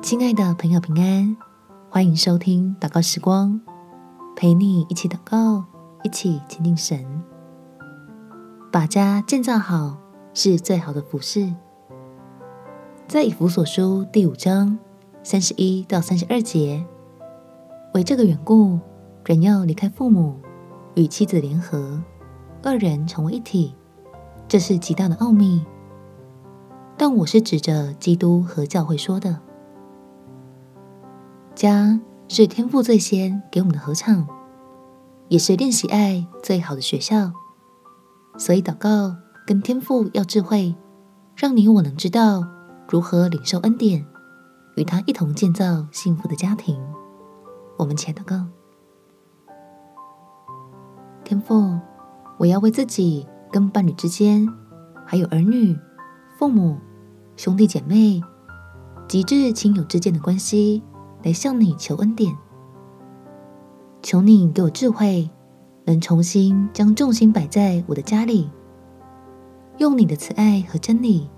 [0.00, 1.36] 亲爱的朋友，平安，
[1.90, 3.60] 欢迎收听祷告时光，
[4.36, 5.64] 陪你一起祷告，
[6.04, 7.04] 一起亲近神。
[8.70, 9.98] 把家建造好
[10.32, 11.52] 是最好的服饰。
[13.08, 14.78] 在以弗所书第五章
[15.24, 16.86] 三十一到三十二节，
[17.92, 18.78] 为这个缘故，
[19.24, 20.38] 人要离开父母，
[20.94, 22.00] 与妻子联合，
[22.62, 23.74] 二人成为一体。
[24.46, 25.66] 这是极大的奥秘。
[26.96, 29.40] 但我是指着基督和教会说的。
[31.58, 31.98] 家
[32.28, 34.24] 是天父最先给我们的合唱，
[35.26, 37.32] 也是练习爱最好的学校。
[38.36, 40.76] 所以祷告跟天父要智慧，
[41.34, 42.46] 让你我能知道
[42.88, 44.06] 如何领受恩典，
[44.76, 46.80] 与他一同建造幸福的家庭。
[47.76, 48.46] 我们且祷告：
[51.24, 51.76] 天父，
[52.38, 54.48] 我要为自己跟伴侣之间，
[55.04, 55.76] 还有儿女、
[56.38, 56.78] 父母。
[57.34, 58.20] 兄弟姐妹，
[59.08, 60.82] 及至亲友之间的关系，
[61.22, 62.36] 来向你求恩典。
[64.02, 65.28] 求你给我智慧，
[65.84, 68.50] 能重新将重心摆在我的家里，
[69.78, 71.28] 用你的慈爱和真理，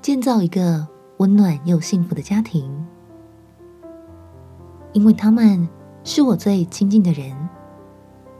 [0.00, 0.86] 建造一个
[1.18, 2.70] 温暖又幸福的家庭。
[4.92, 5.68] 因为他们
[6.04, 7.34] 是我最亲近的人，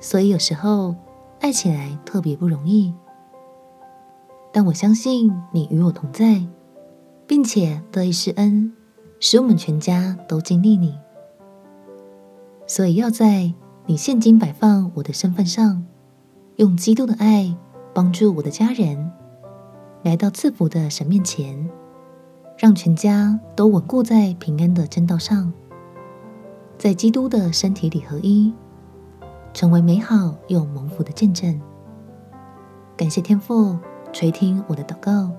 [0.01, 0.95] 所以有时候
[1.41, 2.93] 爱起来特别不容易。
[4.53, 6.47] 但我相信你与我同在。
[7.25, 8.71] 并且得以施恩，
[9.25, 10.99] 使我们全家都经历你。
[12.67, 13.55] 所以要在
[13.87, 15.87] 你现今摆放我的身份上，
[16.57, 17.57] 用基督的爱
[17.95, 19.13] 帮助我的家人，
[20.03, 21.71] 来到赐福的神面前，
[22.59, 25.53] 让全家都稳固在平安的真道上，
[26.77, 28.53] 在基督的身体里合一，
[29.55, 31.61] 成为美好又蒙福的见证。
[32.97, 33.79] 感谢天父
[34.13, 35.31] 垂听我的祷告。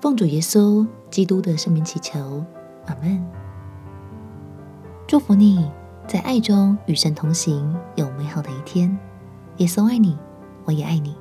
[0.00, 2.42] 奉主耶稣基督的圣名祈求，
[2.86, 3.24] 阿门。
[5.06, 5.70] 祝福你
[6.06, 8.96] 在爱中与神同行，有美好的一天。
[9.56, 10.18] 耶稣爱你，
[10.64, 11.15] 我也爱你。